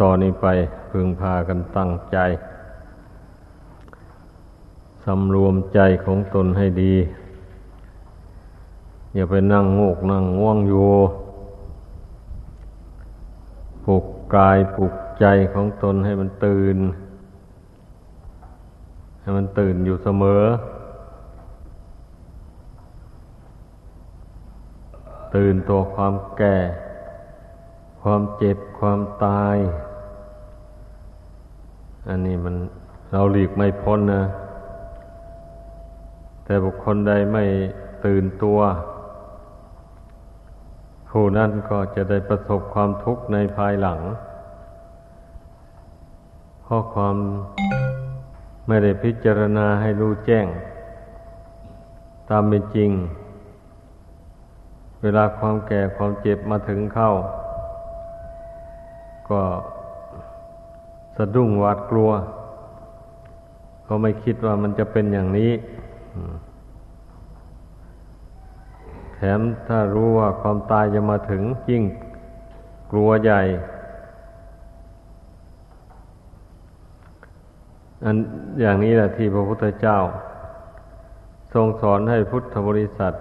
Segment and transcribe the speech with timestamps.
[0.00, 0.46] ต่อนนี้ไป
[0.90, 2.18] พึงพากันตั้งใจ
[5.04, 6.94] สำรวมใจของตนให้ดี
[9.14, 10.90] อย่าไปนั่งโงกนั่งง่วงอยู่
[13.84, 14.04] ปลุก
[14.34, 16.76] กายปลุกใจของตนให้มันตื่น
[19.20, 20.44] ให้มันตื่นอยู่เสมอ
[25.34, 26.56] ตื่นตัวความแก่
[28.08, 29.56] ความเจ็บความตาย
[32.08, 32.54] อันนี้มัน
[33.10, 34.24] เราหลีกไม่พ้นนะ
[36.44, 37.44] แต่บุคคลใดไม่
[38.04, 38.58] ตื่นตัว
[41.10, 44.00] ผู้นั้นก็จะได้ประสบความทุกข์ในภายหลัง
[46.62, 47.16] เพราะความ
[48.66, 50.46] ไม่ได้พิจารณาให้รู้แจ้ง
[52.28, 52.90] ตามเป็นจริง
[55.02, 57.12] เวลาความแก่ความเจ็บมาถึงเข้า
[59.30, 59.40] ก็
[61.16, 62.10] สะดุ้งหวาดกลัว
[63.86, 65.52] ก็ไม่คิดว่ามันจะเป็นอย่างนี้
[69.14, 71.84] แถมถ้ารู้ว่าความตายจะมาถึงยิ่ง
[72.90, 73.40] กลัวใหญ่
[78.04, 78.16] อัน
[78.60, 79.98] อย่างนี้แหละที่พระพุทธเจ้า
[81.54, 83.12] ทรงสอนให้พุทธบริษัท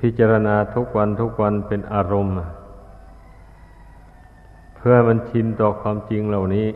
[0.00, 2.34] พิจารณาทุกวันทุกวันเป็นอารมณ์
[4.78, 6.68] เพื่อมันชินต่อความจริงเหล่านี้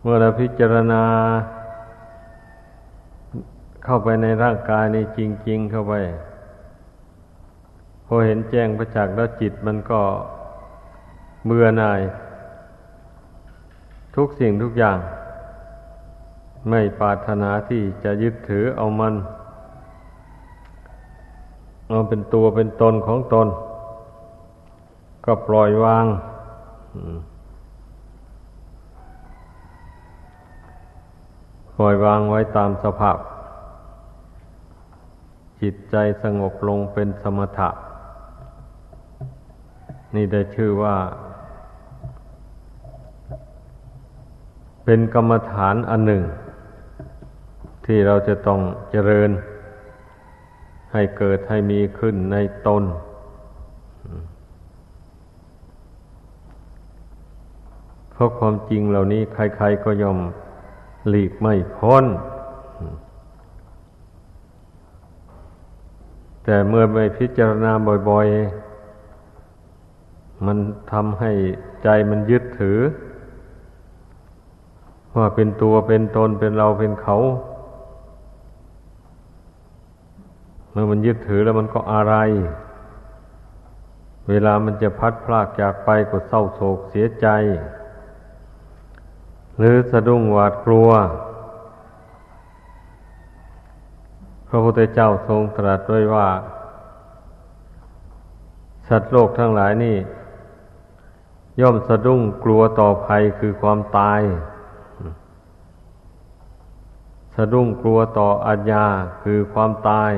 [0.00, 1.02] เมื่อเราพิจารณา
[3.84, 5.94] เข้าไปในร่างกายในจริง ๆ เข้าไป
[8.06, 10.00] พอเห็นแจ้งประจักษ์แล้วจิตมันก็
[11.46, 12.00] เบื่อหน่าย
[14.16, 14.98] ทุกสิ่งทุกอย่าง
[16.70, 19.14] ไม่ปรารถนาที่จะยึดถือเอามัน
[21.88, 23.48] เอาเป็นตัวเป็นตนของตน
[25.26, 26.06] ก็ปล่อยวาง
[31.76, 33.18] ปล่อยวางไว้ตามสภาพ
[35.60, 37.70] จิตใจสงบลงเป็นสมถะ
[40.14, 40.96] นี่ได้ชื่อว่า
[44.84, 46.22] เป็นกรรมฐานอันหนึ่ง
[47.86, 49.30] ที่เราจะต้องเจริญ
[50.92, 52.36] ให้เกิดให้มีขึ้นใน
[52.66, 52.82] ตน
[58.16, 60.18] เพราะความจริงเหล่านี้ใครๆก็ยอม
[61.08, 62.04] หลีกไม่พ้น
[66.44, 67.72] แต่เมื่อไม่พิจารณา
[68.08, 70.58] บ่อยๆ มัน
[70.92, 71.32] ทำให้
[71.82, 72.78] ใจมันยึดถือ
[75.16, 77.16] ว่าเป็นตัวเป็นตนเป็นเราเป็นเขา
[80.70, 82.14] เมื่อมันยึดถือแล้วมันก็อะไร
[84.28, 87.26] เวลามันจะพัดพลากจากไปก็เศร้าโศกเสียใจ
[89.58, 90.90] หรือสะดุ้งหวาดกลัว
[94.48, 96.28] พระพุทธเจ้าทรงตรัสไว้ว่า
[98.88, 99.96] สัตว์โลกทั้งหลายนี่
[101.60, 104.20] ย่อมสะดุ้งกลัวต่อภัยคือความตาย
[107.34, 108.86] สะดุ้งกลัวต่ออาญา
[109.22, 110.12] คือความตาย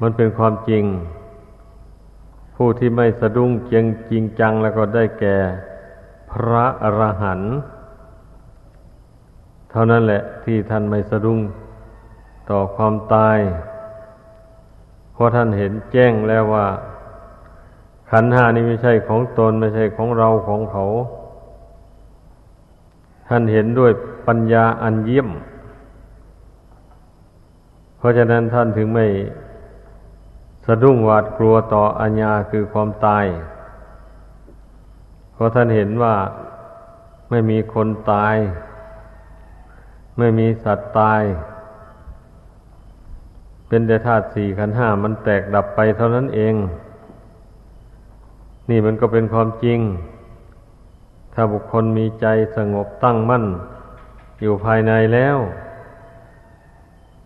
[0.00, 0.84] มันเป็นความจริง
[2.54, 5.36] ผู้ที่ไม่สะดุ้งเจียงจริงจังแล้วก็ได้แก่
[6.30, 7.52] พระอรหันต์
[9.70, 11.38] เท่านั้นแหละที่ท่านไม่สะดุ้ง
[12.50, 13.38] ต่อความตาย
[15.12, 16.66] เพราะท่านเห็นแจ้งแล้วว่า
[18.10, 20.84] ขันหานี้ไม่ใช่ของตนไม่ใช่ของเราของเขา
[23.28, 23.92] ท่านเห็นด้วย
[24.26, 25.28] ปัญญาอันเยี่ยม
[27.98, 29.06] เพราะฉะนั้นท่านถึงไม่
[30.64, 33.26] สะดุ้งหวาดกลัวต่ออัญญาคือความตาย
[35.32, 36.14] เพราะท่านเห็นว่า
[37.30, 38.36] ไม่มีคนตาย
[40.18, 41.22] ไม่มีสัตว์ตาย
[43.68, 46.54] เป็นแต่ธาตุสี่ขันห้ามันแตกดับไปเท่านั้นเอง
[48.70, 49.78] นี่มันก็เป็นความจริง
[51.34, 52.26] ถ้าบุคคลมีใจ
[52.56, 53.44] สงบตั้งมั่น
[54.40, 55.36] อยู่ภายในแล้ว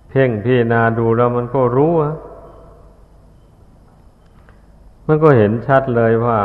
[0.09, 2.15] เพ่งพิจารณาดูแล้วมันก็รู้อะ
[5.11, 6.39] มันก็เห็นชัดเลยว่า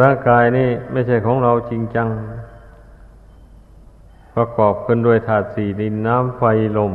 [0.00, 2.08] ร่างกายนี่ไม่ใช่ของเราจริงจัง
[4.34, 6.42] ประกอบขึ้นด้วยธาตุสี่ดินน้ำไฟ
[6.78, 6.92] ลม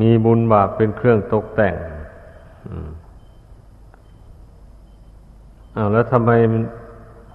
[0.00, 1.74] มีบุญบาปเป็นเครื่องตกแต่ง
[5.76, 6.30] อ้าวแล้วทำไม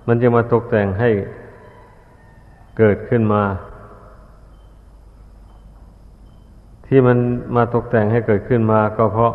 [0.07, 1.09] มันจะมาตกแต่งให้
[2.77, 3.43] เกิดขึ้นมา
[6.87, 7.17] ที่มัน
[7.55, 9.33] มาตกแต่งให้เกิดขึ้นมาก็เพราะ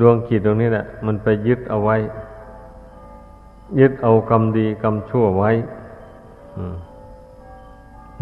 [0.00, 1.96] ดวงจิตตรงนี้แหละมันไปยึดเอาไว้
[3.80, 5.50] ยึดเอากรรมดีกรรมชั่วไว้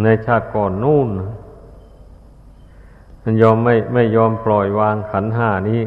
[0.03, 1.09] ในชาติก่อนนู่น
[3.23, 5.83] มันยอมไม่ไม่ยอมปล่อยวางขันห้านี้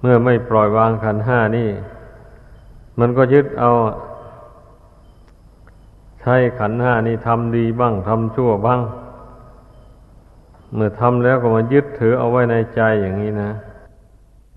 [0.00, 1.68] เมื่อไม่ปล่อยวางขันห้านี้
[2.98, 3.70] มันก็ยึดเอา
[6.20, 8.80] ใช้ขันห้านี้ทำดีบ้างทำชั่วบ้าง
[10.74, 13.50] เมื่อทำแล้วก็มายึดถือเอาไว้ในใจอย่างนี้นะ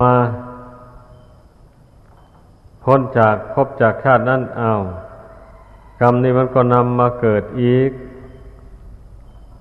[0.02, 0.14] มา
[2.82, 4.72] พ้นจากพบจากชาตินั้นเอา
[6.00, 7.90] กรรมนี้มันก็นำมาเกิดอีก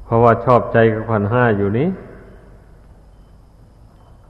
[0.04, 1.90] เพราะว่าชอบใจกับขันห้าอยู่นี้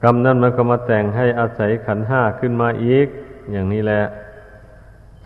[0.02, 3.06] กรรมนั้นมันก็มาแต่งให้อาศัยขันห้าขึ้นมาอีก
[3.52, 4.02] อย่างนี้แหละ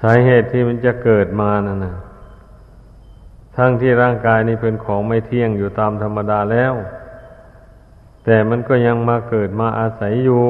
[0.01, 1.95] สาเหตุที่มันจะเกิดมานั่นนะ
[3.57, 6.73] ทั้งที่ร่างกายนี้เป็นของไม่เที่ยงอยู่ตามธรรมดาแล้ว
[8.25, 10.45] แต่มันก็ยังมาเกิดมาอาศัยอยู่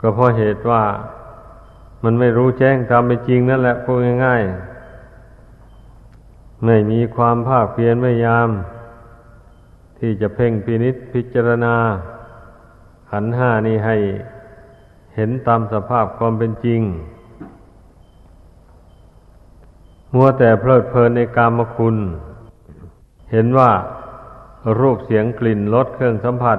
[0.00, 0.82] ก็เพราะเหตุว่า
[2.04, 8.48] มันไม่รู้แจ้งตามเป็นจริงนั่นแหละพูดง่ายๆ ไม่มีความภาคเพียรพยายาม
[9.98, 11.74] ที่จะเพ่งพินิษพิจารณา
[13.10, 13.96] ขันห้านี้ให้
[15.14, 16.80] เห็นตามสภาพความเป็นจริง
[20.12, 21.96] มัวแต่เพลิดเพลินในกามคุณ
[23.32, 23.70] เห็นว่า
[24.80, 26.58] รูปเสียงกลิ่นรสเครื่องสัมผัส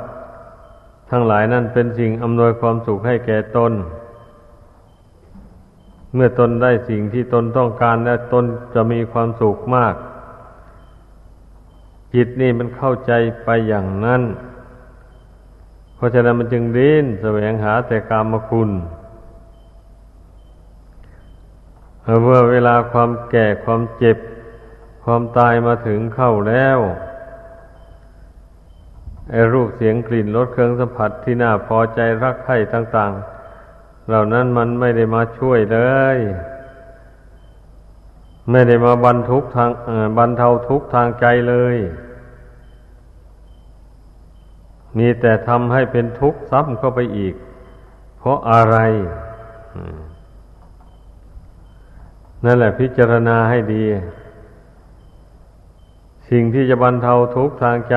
[1.09, 3.73] ทั้งหลายนั่นเป็นสิ่งอำนวยความสุขให้แก่ตน
[6.13, 9.95] เมื่อตนได้สิ่งที่ตนต้องการแล้วตนจะมีความสุขมาก
[12.13, 13.11] จิตนี่มันเข้าใจ
[13.43, 14.21] ไปอย่างนั้น
[15.95, 18.69] เพราะฉะนั้นมันจึงดิ้นแสวงหาแต่กามคุณ
[22.23, 24.17] เมื่อเวลาความแก่ความเจ็บ
[25.03, 26.79] ความตายมาถึงเข้าแล้ว
[29.53, 33.11] รูปเสียงกลิ่นรสเครื่องสัมผัสที่น่าพอใจรักใคร่ต่าง
[33.59, 35.79] ๆ เหล่านั้นมันไม่ได้มาช่วยเล
[36.15, 36.17] ย
[38.51, 39.71] ไม่ได้มาบรรทุกทาง
[40.17, 41.77] บรรเทาทุกทางใจเลย
[44.97, 47.35] มีแต่ทำให้เป็นทุกข์ซ้ำเข้าไปอีก
[48.17, 48.77] เพราะอะไร
[52.45, 53.83] นั่นแหละพิจารณาให้ดี
[56.29, 57.95] สิ่งที่จะบรรเทาทุกข์ทางใจ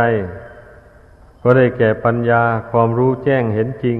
[1.50, 3.98] ก็ได้แก่ปัญญาความรู้แจ้งเห็นจริง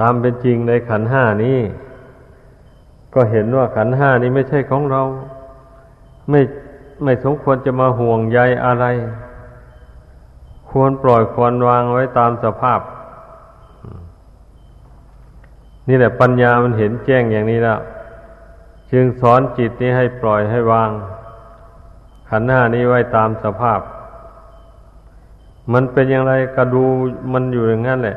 [0.00, 1.58] ตามเป็นจริงในขันห้านี้
[3.14, 5.02] ก็เห็นว่าขันห้านี้ไม่ใช่ของเรา
[6.30, 6.40] ไม่
[7.04, 8.84] ไม่สมควรจะมาห่วงใยอะไร
[10.70, 12.80] ควรปล่อยควรวางไว้ตามสภาพ
[15.88, 17.80] นี่แหละปัญญามันเห็นแจ้งอย่างนี้แล้ว
[18.92, 20.90] จึงสอนจิตนี้ให้ปล่อยให้วาง
[22.30, 23.80] ขันห้านี้ไว้ตามสภาพ
[25.72, 26.84] มันเป็นอย่างไรก็ดู
[27.32, 28.16] มันอยู่อย่างนั้นแหละ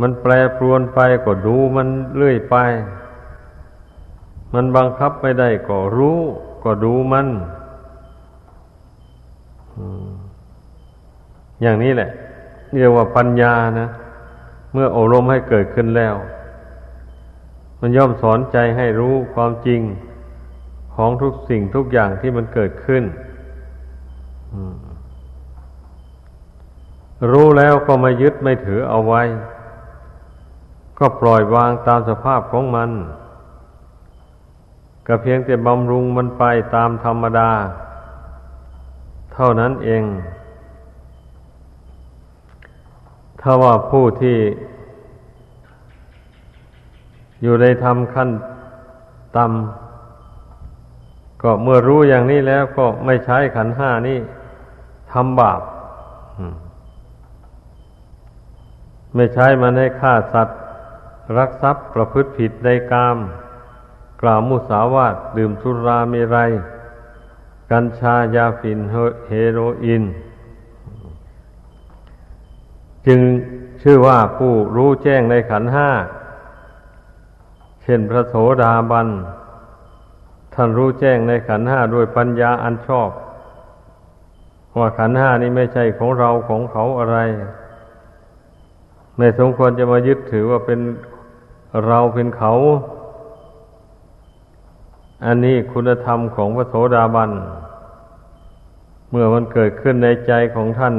[0.00, 2.56] มันแปรปรวนไปก็ดูมันเรื่อยไป
[4.54, 6.18] มันบังคับไม่ได้ก็รู้
[6.64, 7.28] ก็ดูมัน
[11.62, 12.10] อย่างนี้แหละ
[12.74, 13.88] เรียกว่าปัญญานะ
[14.72, 16.14] เมื่ออบรมให้เกิดขึ้นแล้ว
[17.80, 19.80] มันย่อมสอนใจให้รู้ความจริง
[20.94, 23.04] ของทุกสิ่งทุกอย่างที่มันเกิดขึ้น
[27.30, 29.22] รู้แล้วก็ไม่ยึดไม่ถือเอาไว้
[30.98, 32.90] ก็ปล่อยวางตามสภาพของมัน
[35.06, 37.50] ก็เพียงแต่บำรุงมันไปตามธรรมดา
[39.34, 40.04] เท่านั้นเอง
[43.40, 44.38] ถ้าว่าผู้ที่
[47.42, 48.30] อยู่ในธรรมขั้น
[49.36, 54.18] ต่ำก็เมื่อรู้อย่างนี้แล้วก็ไม่ใช้ขันห้านี่
[55.12, 55.60] ทำบาป
[59.14, 60.58] ไม่ใช้มันให้ฆ่าสัตว์
[61.36, 63.16] รักทรัพย์ประพฤติผิดในกาม
[64.22, 66.50] กล่าวมุสาวาทดื่มสุราเมรัย
[67.70, 68.78] กัญชายาฝิ่น
[69.28, 70.04] เฮโรอีน
[73.06, 73.20] จึง
[73.82, 75.90] ชื่อว่าผู้รู้แจ้งในขันห้า
[77.82, 79.08] เช่นพระโสดาบัน
[80.54, 83.10] ท่านรู้แจ้งในขันห้าด้วยปัญญาอันชอบ
[84.78, 87.18] ว่าขันห้านี้ไม่ใช่ของเราของเขาอะไร
[89.16, 90.80] ไม่สมควรจะมายึดถือว่าเป็น
[91.86, 92.52] เราเป็นเขา
[95.26, 97.30] อันนี้คุณธรรมของพระโสดาบัน
[99.10, 100.94] เมื่อมันเกิดขึ้นในใจของท่าน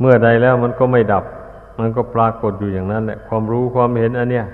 [0.00, 1.24] เมื่อใดแล้วมันก็ไม่ดับ
[1.78, 4.46] มันก็ปรากฏอยู่อย่างนั้นแหละความรู้ความเห็นอันเนี้ย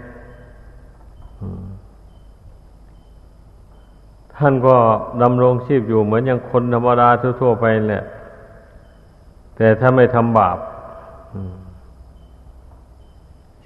[4.36, 4.76] ท่านก็
[5.22, 7.08] ดำรงชีพอยู่เหมือนอย่างคนธรรมดา
[7.40, 8.04] ทั่วๆไปแหละ
[9.56, 10.58] แต่ถ้าไม่ทำบาป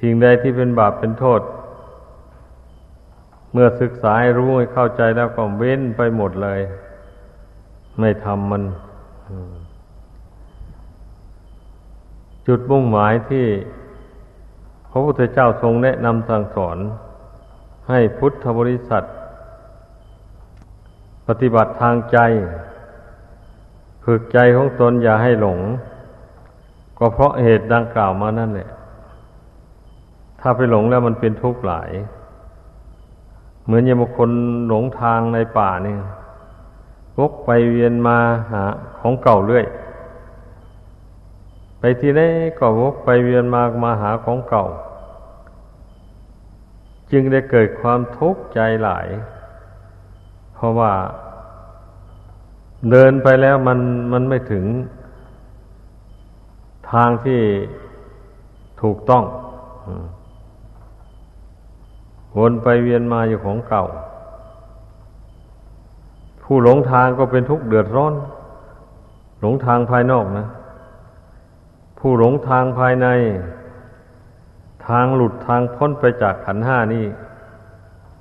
[0.00, 1.40] สิ่งใดที่เป็นบาปเป็นโทษ
[3.52, 6.60] เมื่อศึกษาให้รู้ให้เข้าใจแล้วก็เว้นไปหมดเลย
[8.00, 8.62] ไม่ทำมัน
[12.46, 13.46] จุดมุ่งหมายที่
[14.90, 16.78] พระพุทธเจ้าทรงแนะนำสั่งสอน
[17.88, 19.02] ให้พุทธบริษัท
[21.26, 22.18] ปฏิบัติทางใจ
[24.04, 25.58] ฝึกใจของตนอย่าให้หลง
[26.98, 28.68] ก็เพราะเหตุดังกล่าวมานั่นแหละ
[30.40, 31.90] ถ้าไปหลงแล้วมันเป็นทุกข์หลาย
[33.64, 34.30] เหมือนอย่างบางคน
[34.68, 36.00] หลงทางในป่าเนี่ย
[37.18, 38.18] วกไปเวียนมา
[38.52, 38.64] หา
[39.00, 39.66] ของเก่าเรื่อย
[41.80, 42.20] ไปที่ไหน
[42.58, 44.66] ก็วกไปเวียนมามาหาของเก่า
[47.12, 49.06] จึงได้เกิดความทุกข์ใจหลาย
[50.54, 50.92] เพราะว่า
[52.90, 53.78] เดินไปแล้วมัน
[54.12, 54.64] มันไม่ถึง
[56.92, 57.40] ทางที่
[58.82, 59.24] ถูกต้อง
[62.36, 63.84] วนไปเวียนมาอยู่ของเก่า
[66.42, 68.14] ผู้หลงทางก็เป็นทุกข์เดือดร้อน
[69.40, 70.46] หลงทางภายนอกนะ
[71.98, 73.06] ผู้หลงทางภายใน
[74.88, 77.04] ทางหลุดทางพ้นไปจากขันห้านี่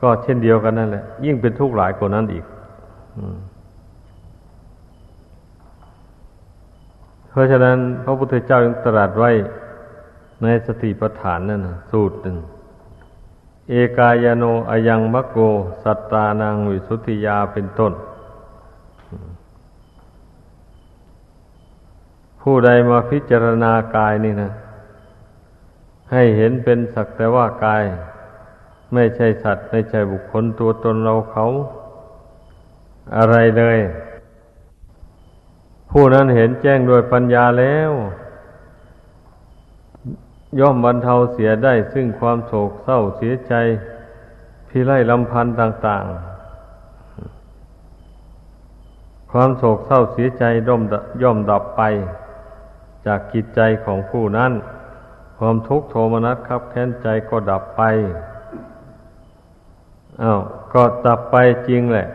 [0.02, 2.46] ก็เช่นเดียวกันนั่นแหละ ยิ่งเป็นทุกข์หลายกว่านั้นอีก
[7.30, 9.32] เพราะฉะนั้นพระพุทธเจ้ายังตรัสไว้
[10.44, 12.38] ในสติปัฏฐานนั่นนะสูตรหนึ่ง
[13.70, 15.38] เอกายโนอยังมะโก
[15.84, 17.94] สัตตานังวิสุทธิยาเป็นต้น
[22.42, 24.52] ผู้ใดมาพิจารณากายนี่นะ
[26.12, 27.84] ให้เห็นเป็นสักแต่ว่ากาย
[28.94, 31.46] ไม่ใช่สัตว์ ไม่ใช่บุคคลตัวตนเราเขา
[33.18, 33.80] อะไรเลย
[35.92, 37.92] ผู้นั้นเห็นแจ้งด้วยปัญญาแล้ว
[40.60, 43.54] ย่อมบรรเทาเสียได้ซึ่งความโศกเศร้าเสียใจ
[44.70, 46.38] พิไรลำพันธ์ต่าง ๆ
[49.32, 50.82] ความโศกเศร้าเสียใจย่อม
[51.22, 51.82] ย่อมดับไป
[53.06, 54.52] จากกิจใจของผู้นั้น
[55.38, 57.82] ความทุกข์โทมนัสครับแค้นใจก็ดับไป
[60.22, 60.40] อา้าว
[60.74, 61.36] ก็ดับไป
[61.68, 62.08] จริงแหละ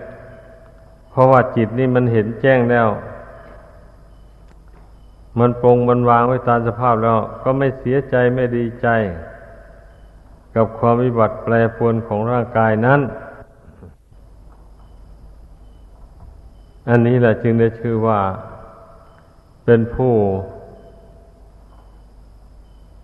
[1.10, 2.88] เพราะว่าจิตนี่มันเห็นแจ้งแล้ว
[5.38, 8.88] มันปรงมันวางไว้ตามสภาพแล้ว ก็ไม่เสียใจไม่ดีใจ
[10.54, 13.00] กับความวิบัติแปรปรวนของร่างกายนั้น
[16.88, 18.20] อันนี้แหละจึงได้ชื่อว่า
[19.64, 20.14] เป็นผู้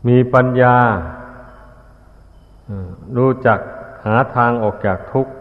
[0.08, 0.76] มีปัญญา
[3.16, 3.58] รู้จัก
[4.06, 5.32] หาทางออกจากทุกข์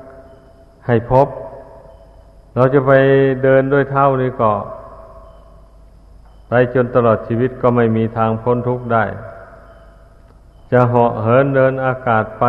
[0.85, 1.27] ให้พบ
[2.55, 2.91] เราจะไป
[3.43, 4.51] เดินด้วยเท่านี้ก็
[6.49, 9.05] ไปจนตลอดชีวิตก็ไม่มีทางพ้นทุกข์ได้
[10.71, 12.45] จะเหาะเหินเดินอากาศไป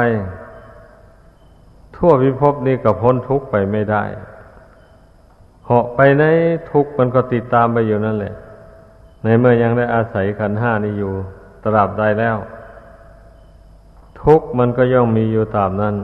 [1.96, 4.04] ทั่วพิภพนี้ก็พ้นทุกข์ไปไม่ได้
[5.64, 6.24] เหาะไปใน
[6.70, 8.34] ทุกข์มันก็ติดตามไปอยู่นั่นแหละ
[9.22, 11.12] ในเมื่อยังได้อาศัยขันห้านี้อยู่
[11.64, 12.36] ตราบใดแล้ว
[14.22, 15.94] ทุกข์มันก็ย่อมมีอยู่ตามนั้น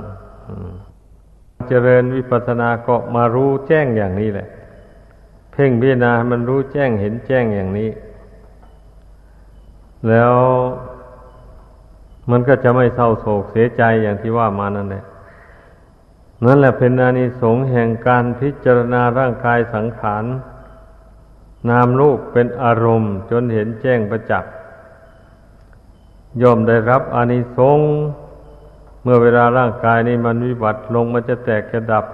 [1.68, 4.48] เจริญวิปัสสนาก็มารู้แจ้งอย่างนี้แหละ
[5.54, 7.90] เพ่งพิจารณามันรู้แจ้งเห็นแจ้งอย่างนี้
[10.08, 10.34] แล้ว
[12.30, 15.04] มันก็จะไม่เศร้าโศกเสียใจอย่างที่ว่ามานั่นแหละ
[16.44, 20.25] นั่นแหละเป็นอานิสงส์แห่งการพิจารณาร่างกายสังขาร
[21.68, 24.52] นามรูปเป็นอารมณ์ จนเห็นแจ้งประจักษ์
[26.42, 27.90] ย่อมได้รับอานิสงส์
[29.02, 32.04] เมื่อเวลาร่างกายนี้มันวิบัติลงมันจะแตกจะดับ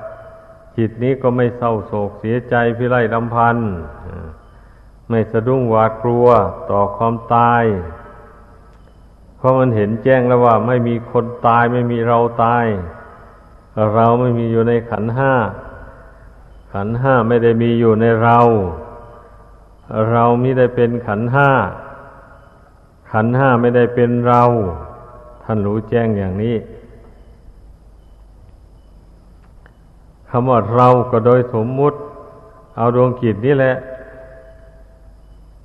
[0.77, 3.71] จิตนี้ก็ไม่เศร้าโศกเสียใจพิไรลำพันธ์
[5.09, 6.27] ไม่สะดุ้งหวาดกลัว
[6.71, 7.65] ต่อความตาย
[9.37, 12.67] เพราะมันเห็นแจ้งแล้วว่า ไม่มีคนตายไม่มีเราตาย
[13.95, 15.33] เราไม่มีอยู่ในขันห้า
[16.73, 18.39] ขันห้าไม่ได้มีอยู่ในเรา
[20.13, 21.51] เราไม่ได้เป็นขันห้า
[23.13, 24.43] ขันห้าไม่ได้เป็นเรา
[25.45, 26.57] ท่านรู้แจ้งอย่างนี้
[30.31, 31.99] คำว่าเราก็โดยสมมุติ
[32.77, 33.77] เอาดวงกิจนี่แหละ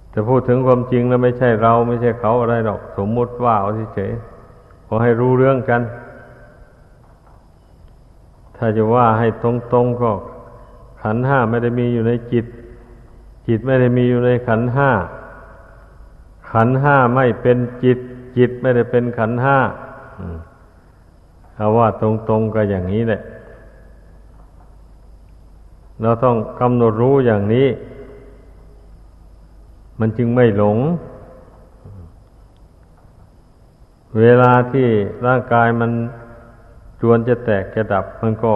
[0.09, 5.81] แต่พูดถึงความจริงแล้วไม่ใช่เราไม่ใช่เขาอะไรหรอก สมมุติว่าเอาเฉยๆขอให้รู้เรื่องกัน
[8.57, 9.45] ถ้าจะว่าให้ต
[9.75, 10.11] รงๆก็
[11.01, 12.45] ขันห้าไม่ได้มีอยู่ในจิต
[13.47, 14.89] จิตไม่ได้มีอยู่ในขันห้า
[16.51, 17.99] ขันห้าไม่เป็นจิต
[18.37, 19.57] จิตไม่ได้เป็นขันห้า
[21.55, 23.21] เอาว่าตรงๆก็อย่างนี้แหละ
[26.01, 27.67] เราต้องกำหนดรู้อย่างนี้
[29.99, 30.77] มันจึงไม่หลง
[34.19, 34.87] เวลาที่
[35.25, 35.91] ร่างกายมัน
[37.01, 38.53] จวนจะแตกจะดับ มันก็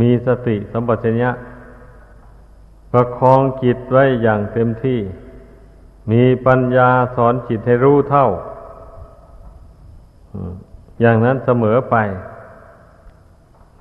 [0.00, 1.30] มีสติสัมปชัญญะ
[2.92, 5.00] ประคองจิตไว้อย่างเต็มที่
[6.10, 8.26] มีปัญญาสอนจิตให้รู้เท่า
[11.00, 11.96] อย่างนั้นเสมอไป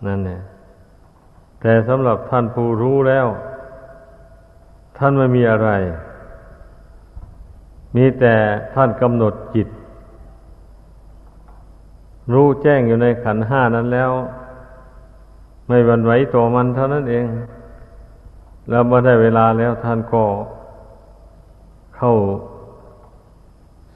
[0.06, 0.40] นั่นแหละ
[1.62, 3.28] แต่สำหรับท่านผู้รู้แล้ว
[4.98, 5.70] ท่านไม่มีอะไร
[7.96, 8.36] มีแต่
[8.74, 9.68] ท่านกำหนดจิต
[12.34, 14.12] รู้แจ้งอยู่ในขันห้านั้นแล้ว
[15.68, 17.26] ไม่บันไหวตัวมันเท่านั้นเอง
[18.70, 20.24] แล้วเมื่อได้เวลาแล้วท่านก็
[21.98, 22.14] เข้า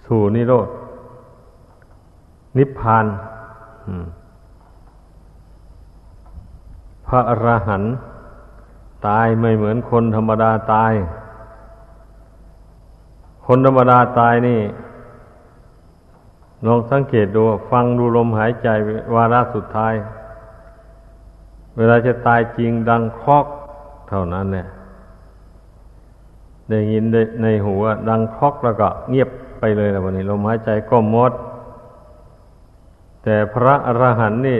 [0.05, 0.69] สู่นิโรธ
[2.57, 3.05] นิพพาน
[3.86, 4.05] อืม
[7.08, 7.94] พระอรหันต์
[9.08, 10.94] ตายไม่เหมือนคนธรรมดาตาย
[13.46, 14.62] คนธรรมดาตายนี่
[16.66, 18.68] ลองสังเกตดู ฟังดูลมหายใจ
[19.16, 19.94] วาระสุดท้าย
[21.78, 23.46] เวลาจะตายจริงดังคอก
[24.10, 24.68] เท่านั้นเนี่ย
[26.70, 27.04] ได้ยิน
[27.42, 27.74] ในหู
[28.10, 31.32] ดังคอกแล้วก็เงียบไปเลยแล้ววันนี้ ลมหายใจก็หมด
[33.24, 34.60] แต่พระอรหันต์นี่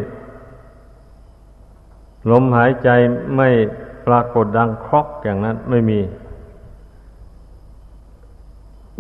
[2.32, 2.90] ลมหายใจ
[3.38, 3.50] ไม่
[4.08, 6.00] ปรากฏดังครอกอย่างนั้นไม่มี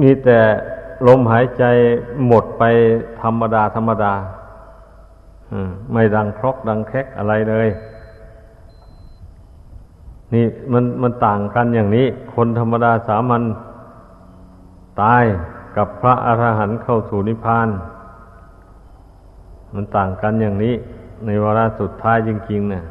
[0.01, 0.39] มีแต่
[1.07, 1.63] ลมหายใจ
[2.27, 2.63] หมดไป
[3.21, 4.13] ธรรมดา ธรรมดา
[5.93, 7.67] ไม่ดังครอกดังแคกอะไรเลย
[10.33, 12.05] นี่มันมันต่างกันอย่างนี้
[12.35, 13.43] คนธรรมดาสามัญ
[15.01, 15.23] ตาย
[15.77, 17.67] กับพระอรหันต์เข้าสู่นิพพาน
[19.73, 20.73] มันต่างกันอย่างนี้
[21.25, 22.83] ในวาระสุดท้ายจริงๆเนะี่ย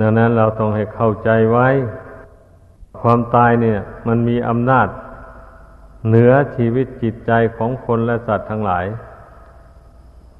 [0.00, 1.68] ดังนั้นเราต้องให้เข้าใจไว้
[3.00, 4.88] ความตายเนี่ย มันมีอำนาจ
[6.08, 8.84] เหนือชีวิตจิตใจของคนและสัตว์ทั้งหลาย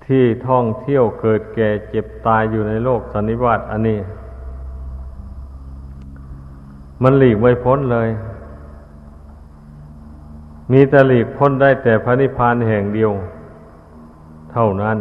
[0.07, 3.99] ที่ท่องเที่ยวเกิดแก่เจ็บตายอยู่ในโลกสันนิวาตอันนี้
[7.03, 8.09] มันหลีกไม่พ้นเลย
[10.73, 13.13] มีแต่หลีกพ้นได้แต่พระนิพพานแห่งเดียว
[14.53, 14.99] เท่านั้น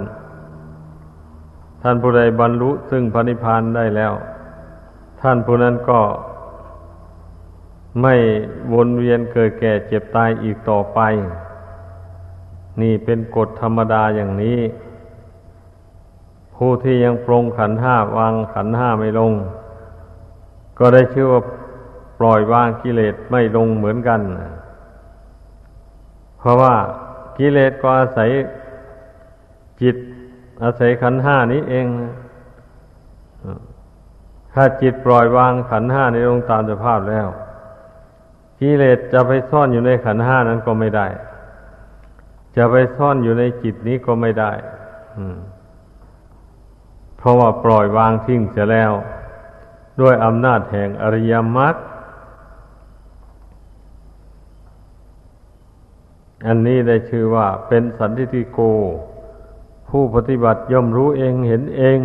[1.82, 4.14] ท่านผู้ใดบรรลุซึ่งพระนิพพานได้แล้ว
[5.22, 6.02] ท่านผู้นั้นก็
[8.02, 8.16] ไม่
[8.74, 11.00] วนเวียนเกิดแก่เจ็บตายอีกต่อไป
[12.82, 14.60] นี่เป็นกฎธรรมดาอย่างนี้
[16.56, 19.34] ผู้ที่ยังปรงขันห้าวางขันห้าไม่ลง
[20.80, 21.42] ก็ได้ชื่อว่า
[22.20, 24.22] ปล่อยวางกิเลสไม่ลงเหมือนกัน
[26.40, 26.76] เพราะว่า
[27.38, 28.30] กิเลสก็อาศัย
[29.82, 29.96] จิต
[30.64, 31.88] อาศัยขันห้านี้เอง
[34.54, 37.28] ถ้าจิตปล่อยวางขันห้าในองค์ตามสภาพแล้ว
[38.60, 41.08] กิเลสจะไปซ่อนอยู่ในขันห้านั้นก็ไม่ได้
[42.56, 44.52] จะไปซ่อนอยู่ในจิตนี้ก็ไม่ได้
[47.18, 48.92] เพราะว่าปล่อยวางทิ้งเสียแล้ว
[50.02, 51.76] ด้วยอำนาจแห่งอริยมรรค
[56.48, 58.60] อันนี้ได้ชื่อว่าเป็นสันติโก
[59.90, 62.00] ผู้ปฏิบัติย่อมรู้เองเห็นเอง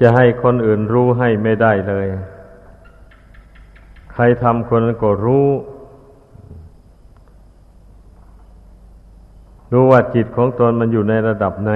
[0.00, 2.06] จะให้คนอื่นรู้ให้ไม่ได้เลย
[4.12, 5.48] ใครทำคนนั้นก็รู้
[9.72, 11.72] รู้ว่าจิตของตนมันอยู่ในระดับไหน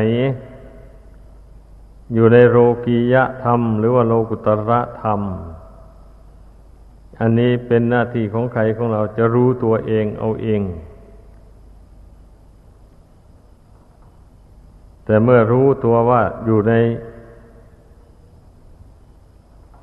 [2.15, 5.21] อยู่ในโลกียะธรรม หรือว่าโลกุตระธรรม
[7.21, 10.63] อันนี้เป็นหน้าที่ของใครของเราจะรู้ตัวเองเอาเอง
[15.05, 16.75] แต่เมื่อรู้ตัวว่าอยู่ใน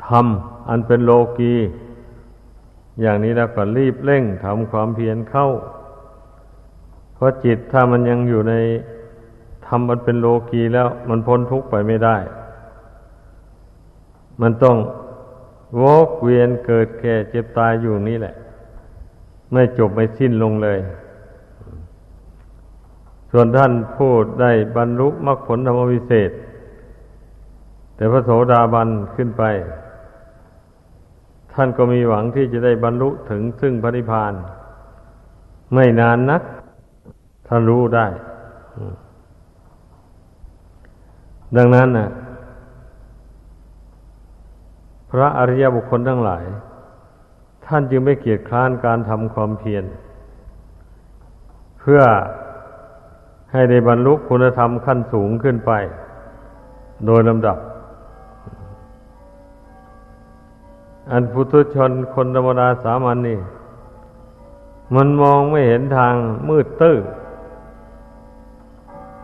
[0.08, 0.26] ธรรม
[0.70, 1.54] อันเป็นโลกี
[3.02, 5.48] อย่างนี้แล้วก็รีบเร่งทำความเพียรเข้า
[7.16, 8.54] เพราะจิตถ้ามันยังอยู่ใน
[9.68, 12.18] ธรรมมันเป็นโลกีแล้วมันพ้นทุกข์ไปไม่ได้
[14.42, 14.78] มันต้อง
[15.82, 18.36] วกเวียนเกิดแก่เจ็บตายอยู่นี่แหละ
[19.52, 20.80] ไม่จบไม่สิ้นลงเลย
[23.32, 26.32] ส่วนท่านพูดได้บรรลุมรรคผลธรรมวิเศษ
[27.96, 29.44] แต่พระโสดาบันขึ้นไป
[31.56, 34.34] ท่านก็มีหวังที่จะได้บรรลุถึงซึ่งพระนิพพาน
[35.74, 36.42] ไม่นานนัก
[37.48, 38.08] ท่านรู้ได้
[41.58, 42.10] ดังนั้นนะ
[45.12, 46.44] พระอริยบุคคลทั้งหลาย
[47.66, 49.84] ท่านจึงไม่เกียจคร้านการทำความเพียร
[51.80, 52.02] เพื่อ
[53.52, 55.72] ให้ได้บรรลุคุณธรรมขั้นสูงขึ้นไป
[57.06, 57.58] โดยลำดับ
[61.12, 63.40] อันพุทุชนคนธรรมดาสามัญนนี่
[64.96, 66.16] มันมองไม่เห็นทาง
[66.50, 66.98] มืดตื้อ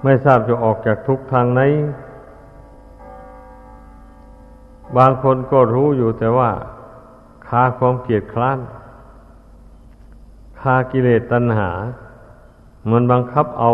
[0.04, 1.62] ไม่ทราบจะออกจากทุกทางไหน
[4.98, 6.52] บางคนก็รู้อยู่แต่ว่า
[7.48, 8.60] คาความเกียดคร้าน
[10.60, 11.70] คากิเลสตัณหา
[12.92, 13.72] มันบังคับเอา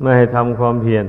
[0.00, 1.06] ไม่ให้ทำความเพียร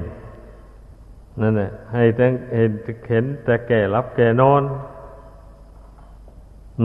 [1.42, 2.72] นั่นแหละให้แต่เห็น
[3.10, 4.62] เห็นแต่แก่รับแก่นอน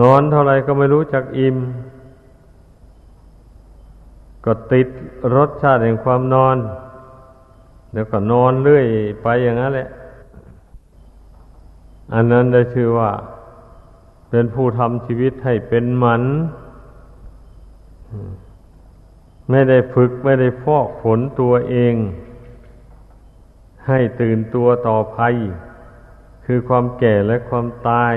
[0.00, 1.56] นอนเท่าไรก็ไม่รู้จักอิ่ม
[4.44, 4.88] ก็ติด
[5.36, 6.56] รสชาติแห่งความนอน
[7.92, 8.86] เดี๋ยวก็นอนเรื่อย
[9.22, 9.88] ไปอย่างนั้นแหละ
[12.14, 13.10] อันนั้นได้ชื่อว่า
[14.30, 16.22] เป็นผู้ทำชีวิตให้เป็นหมัน
[19.50, 21.94] ไม่ได้ฝึกไม่ได้ฟอกฝนตัวเอง
[23.88, 25.34] ให้ตื่นตัวต่อภัย
[26.44, 28.14] คือความแก่และความตาย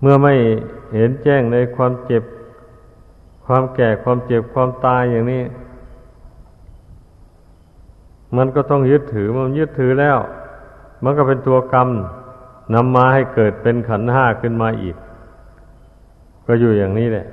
[0.00, 0.34] เมื่อไม่
[0.94, 2.22] เห็นแจ้งในความเจ็บ
[3.46, 5.42] ความแก่ความเจ็บความตายอย่างนี้
[8.36, 10.18] มันก็ต้องยึดถือมันยึดถือแล้ว
[11.04, 11.88] มันก็เป็นตัวกรรม
[12.74, 14.96] นำมาให้เกิดเป็นขันห้าขึ้นมาอีก
[16.46, 17.26] ก็อยู่อย่างนี้แหละ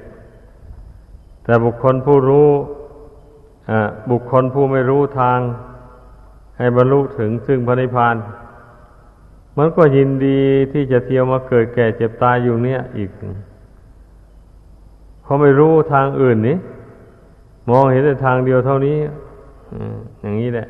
[1.43, 2.49] แต่บุคคลผู้รู้
[4.11, 5.39] บุคคลผู้ไม่รู้ทาง
[6.57, 8.15] ให้บรรลุถึงซึ่งพระนิพพาน
[9.57, 10.39] มันก็ยินดี
[10.71, 13.09] ที่จะเที่ยวมาเกิดแก่เจ็บตายอยู่เนี้ยอีก
[15.23, 16.57] เขาไม่รู้ทางอื่นนี้
[17.69, 18.97] มองเห็นแต่ทางเดียวเท่านี้
[20.21, 20.67] อย่างนี้แหละ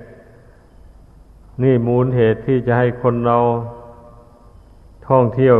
[1.63, 3.37] นี่มูลเหตุที่จะให้คนเรา
[5.07, 5.57] ท่องเที่ยว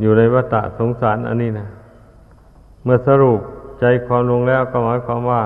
[0.00, 1.66] อยู่ในวัฏสงสารอันนี้นะ
[2.82, 3.40] เมื่อสรุป
[3.80, 5.42] ใจความลงแล้วก็หมายความว่า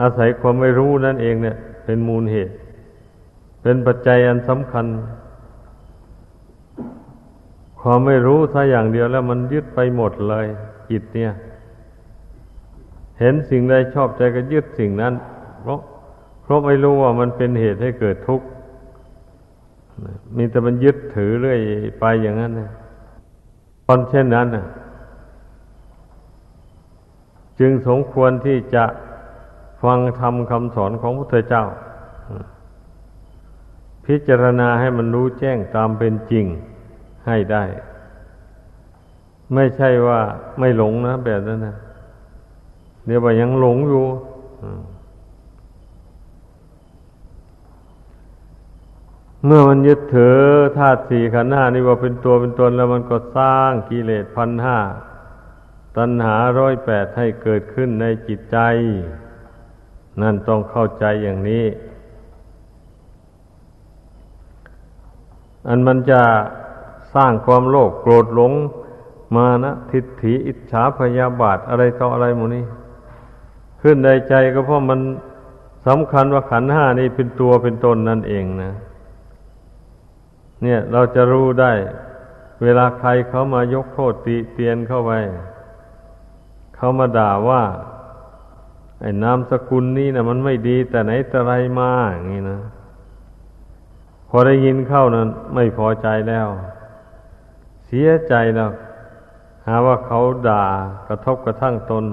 [0.00, 2.54] อาศัยความไม่รู้นั่นเองเนี่ย เป็นมูลเหตุ
[3.62, 4.86] เป็นปัจจัยอันสำคัญ
[7.88, 10.46] ความไม่รู้ถ้าอย่างเดียวแล้วมันยึดไปหมดเลย
[10.90, 11.32] จิตเนี่ย
[13.20, 15.14] เห็นสิ่งใดชอบใจก็ยึดสิ่งนั้น
[15.60, 15.80] เพราะ
[16.42, 18.46] เพราะไม่รู้ว่ามันเป็นเหตุให้เกิดทุกข์
[20.36, 21.60] มีแต่มันยึดถือเรื่อย
[22.00, 22.70] ไปอย่างนั้นนะ
[23.86, 24.66] ตอนเช่นนั้นนะ
[27.60, 28.84] จึงสมควรที่จะ
[29.82, 31.64] ฟังธรรมคำสอนของพระพุทธเจ้า
[34.06, 36.46] พิจารณาให้มันรู้แจ้งตามเป็นจริง
[37.26, 37.64] ให้ได้
[39.54, 40.20] ไม่ใช่ว่า
[40.58, 41.76] ไม่หลงนะแบบนั้นนะ
[43.06, 44.04] เดี๋ยวว่ายังหลงอยู่
[49.44, 50.38] เมื่อมันยึดถือ
[50.78, 54.78] ธาตุสี่ขันธ์ห้านี่ว่าเป็นตัวเป็นตนแล้วมันก็สร้างกิเลสพันห้า
[55.96, 58.58] ตัณหาร้อยแปดให้เกิดขึ้นในจิตใจ
[60.22, 61.64] นั่นต้องเข้าใจอย่างนี้
[65.68, 66.22] อันมันจะ
[67.16, 68.52] สร้างความโลภโกรธหลง
[69.36, 72.64] มานะทิฏฐิอิจฉาพยาบาทอะไรต่ออะไรหมดนี้
[73.80, 75.00] ขึ้นในใจก็เพราะมัน
[75.86, 78.72] สำคัญว่าขันห้านี่เป็นตัวเป็นตนนั่นเองนะ
[80.62, 81.72] เนี่ยเราจะรู้ได้
[82.62, 85.12] เวลาใครเขามายกโทษติเตียนเข้าไป
[86.76, 87.62] เขามาด่าว่า
[89.00, 92.58] ไอ้นามสกุลนี้นะมันไม่ดีแต่ไหนแต่ไรมาอย่างนี้นะ
[94.28, 96.48] พอได้ยินเข้านั้น ไม่พอใจแล้ว
[97.86, 98.70] เสียใจแล้ว
[99.66, 100.64] หาว่าเขาด่า
[101.08, 102.04] กระทบกระทั่งตน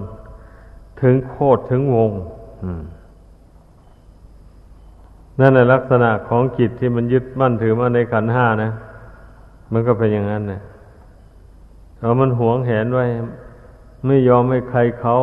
[1.02, 2.12] ถึงโคตรถึงวง
[5.40, 8.72] นั่นแหละลักษณะของจิตที่มันยึดมั่นถือมาในขันห้านะ
[9.72, 10.62] มันก็เป็นอย่างนั้นนะ
[11.98, 13.06] เพรามันหวงแหนไว้
[14.06, 15.18] ไม่ยอมให้ใครเขา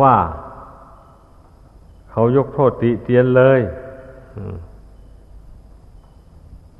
[0.00, 0.16] ว่า
[2.10, 3.60] เขายกโทษติเตียนเลย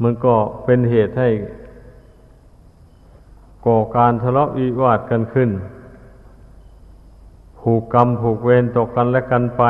[0.03, 1.29] มันก็เป็นเหตุให้
[3.67, 5.51] ก่อการทะเลาะวิวาทกันขึ้น
[7.59, 9.63] ผูกกรรมผูกเวรตกกันและกันไป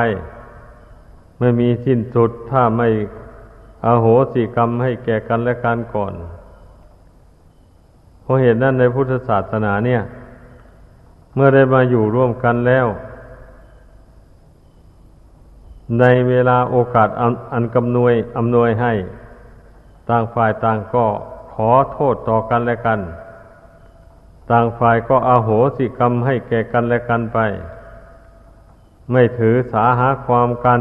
[1.39, 2.89] ไม่มีสิ้นสุดถ้าไม่
[3.85, 6.13] อโหสิกรรมให้แก่กันและกันก่อน
[8.23, 10.01] เพราะเหตุนั้นในพุทธศาสนาเนี่ย
[11.35, 12.87] เมื่อได้มาอยู่ร่วมกันแล้ว
[16.01, 17.09] ในเวลาโอกาส
[17.53, 18.93] อันกำนวยอำนวยให้
[20.09, 21.07] ต่างฝ่ายต่างก็
[21.53, 22.99] ขอโทษต่อกันและกัน
[24.51, 27.39] ต่างฝ่ายก็อาโหสิกรรมให้แก่กันและกันไป
[29.13, 30.81] ไม่ถือสาหาความกัน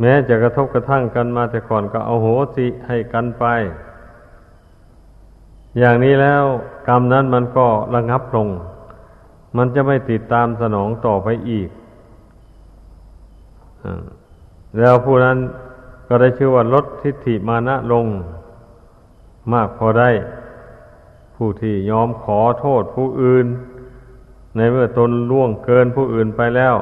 [0.00, 3.44] แม้จะกระทบกระทั่งกันมาแต่ก่อนก็เอาโหสิให้กันไป
[5.78, 6.44] อย่างนี้แล้ว
[6.88, 8.48] กรรมนั้นมันก็ระงับลง
[9.56, 11.68] มันจะไม่ติดตามสนองต่อไปอีก
[14.78, 15.38] แล้วผู้นั้น
[16.08, 18.06] ก็ได้ชื่อว่าลดทิฏฐิมานะลง
[19.52, 20.10] มากพอได้
[21.36, 23.46] ผู้ที่ยอมขอโทษผู้อื่น
[24.56, 26.74] ในเมื่อตนล่วงเกินผู้อื่นไปแล้ว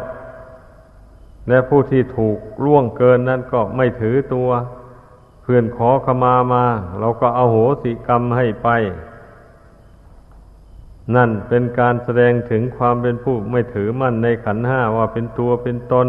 [1.49, 4.51] และผู้ที่ถูกล่วงเกินนั้นก็ไม่ถือตัว
[5.43, 6.65] เพื่อนขอขมามา
[6.99, 8.69] เราก็เอาโหสิกรรมให้ไป
[11.15, 16.09] นั่นเป็นการแสดงถึงความเป็นผู้ไม่ถือมั่นในขันห้าว่าเป็นตัวเป็นตน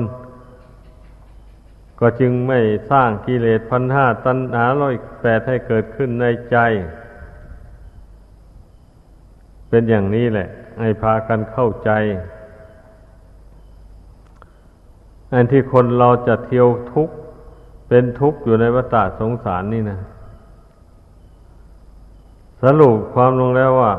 [1.99, 2.59] ก็จึงไม่
[2.91, 6.57] สร้างกิเลสพันห้าตัณหาร้อยแปดให้เกิดขึ้นในใจ
[9.75, 10.47] เป็นอย่างนี้แหละ
[10.81, 11.89] ให้พากันเข้าใจ
[15.33, 17.15] อันที่คนเราจะเที่ยวทุกข์
[17.87, 19.99] เป็นทุกข์อยู่ในวัฏสงสารนี่นะ
[22.63, 23.93] สรุปความลงแล้วว่า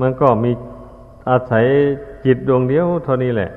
[0.00, 0.52] มันก็มี
[1.30, 1.64] อาศัย
[2.24, 3.50] จิตดวงเดียวเท่านี้แหละ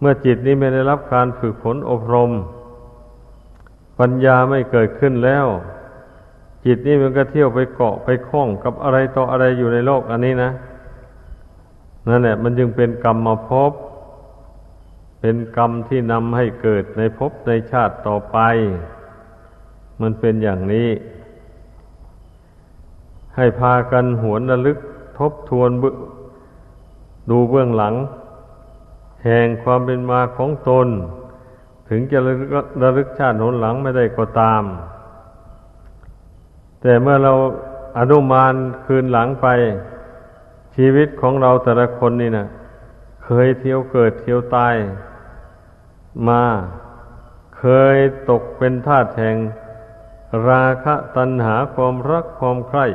[0.00, 2.30] เมื่อจิตนี้ไม่ได้รับการฝึกฝนอบรม
[3.98, 5.46] ปัญญาไม่เกิดขึ้นแล้ว
[6.70, 10.50] จิตนี้มันก็เที่ยวไปเกาะไปคล้องกับอะไรต่ออะไรอยู่ในโลกอันนี้นะ
[12.08, 13.72] นั่นแหละมันจึงเป็นกรรมมาพบ
[15.20, 18.38] เป็นกรรมที่นำให้เกิดในภพในชาติต่อไป
[20.00, 20.88] มันเป็นอย่างนี้
[23.36, 24.78] ให้พากันหวนระลึก
[25.18, 25.70] ทบทวน
[27.30, 27.94] ดูเบื้องหลัง
[29.24, 30.86] แห่งความเป็นมาของตน
[31.88, 32.18] ถึงจะ
[32.82, 34.62] ระลึกชาติหนหลังไม่ได้ก็ตาม
[36.82, 37.32] แต่เมื่อเรา
[37.98, 39.46] อนุมานคืนหลังไป
[40.74, 42.46] ชีวิตของเราแต่ละคนนี่นะ
[43.24, 44.74] เคยเที่ยวเกิดเที่ยวตาย
[46.28, 46.42] มา
[47.58, 47.64] เค
[47.94, 47.96] ย
[48.30, 49.36] ตกเป็นทาสแห่ง
[50.48, 52.86] ราคะตัณหาความรักความใคร่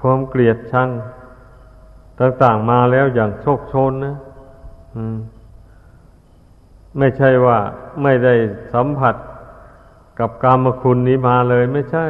[0.00, 0.88] ความเกลียดชัง
[2.20, 4.16] ต่างๆมาแล้วอย่างโชคชนนะ
[6.98, 7.58] ไม่ใช่ว่า
[8.02, 8.34] ไม่ได้
[8.72, 9.14] สัมผัส
[10.18, 12.06] กับกรรมคุณนี้มาเลยไม่ใช่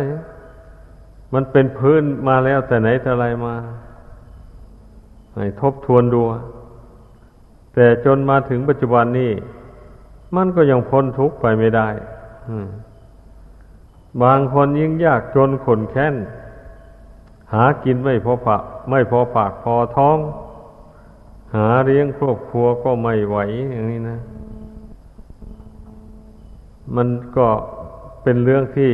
[1.35, 3.55] มันเป็นพื้นมาแล้วแต่ไหนแต่ไรมา
[5.35, 6.23] ให้ทบทวนดู
[7.75, 9.33] แต่จนมาถึงปัจจุบันนี้
[10.37, 11.89] มันก็ยังพ้นทุกข์ไปไม่ได้
[14.23, 16.15] บางคนยิ่งยากจนขนแค้น
[17.53, 20.19] หากินไม่พอปากไม่พอปากพอท้อง
[21.55, 23.37] หาเลี้ยงครอบครัวก็ไม่ไหว
[23.73, 24.19] อย่างนี้นะ
[26.97, 27.49] มันก็
[28.23, 28.93] เป็นเรื่องที่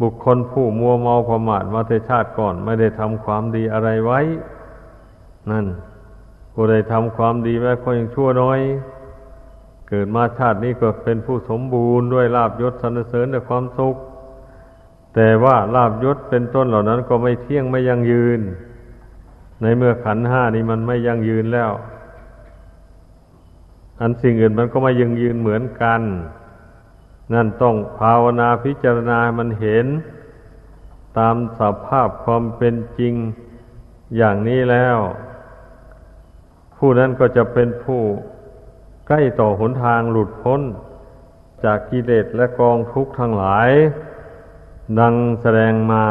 [0.00, 4.20] บุคคลผู้มัวเมาประมาทมาเทชาติก่อน ไม่ได้ทำความดีอะไรไว้
[5.50, 5.66] นั่น
[6.52, 8.58] ผู้ใดทำความดีไว้ก็ยังชั่วน้อย
[9.88, 13.96] เกิดมาชาตินี้ก็เป็นผู้สมบูรณ์ด้วยลาบยศสรรเสริญและความสุข
[15.14, 18.40] แต่ว่าลาบยศเป็นต้นเหล่านั้นก็ไม่เที่ยงไม่ยั่งยืน
[19.62, 21.72] ในเมื่อขันห้านี้มันไม่ยั่งยืนแล้ว
[24.00, 26.00] อันสิ่งอื่นมันก็ไม่ยั่งยืนเหมือนกัน
[27.32, 29.86] นั่นต้องภาวนาพิจารณามันเห็น
[31.18, 33.14] ตามสภาพความเป็นจริง
[34.16, 34.98] อย่างนี้แล้ว
[36.76, 38.02] ผู้นั้นก็จะเป็นผู้
[39.08, 40.60] ใกล้ต่อหนทางหลุดพ้น
[41.64, 43.70] จากกิเลสและกองทุกข์ทั้งหลาย
[44.98, 46.04] ดังแสดงมา